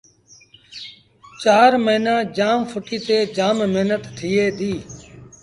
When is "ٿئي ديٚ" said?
4.17-4.79